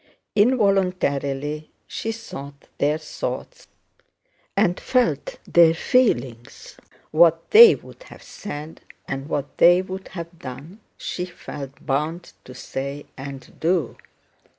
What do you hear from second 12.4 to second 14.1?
to say and do.